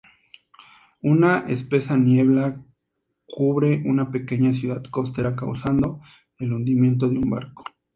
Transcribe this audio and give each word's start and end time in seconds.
Una 1.03 1.45
espesa 1.47 1.95
niebla 1.95 2.59
cubre 3.27 3.83
una 3.85 4.09
pequeña 4.09 4.51
ciudad 4.51 4.83
costera 4.85 5.35
causando 5.35 6.01
el 6.39 6.53
hundimiento 6.53 7.07
de 7.07 7.19
un 7.19 7.29
barco. 7.29 7.65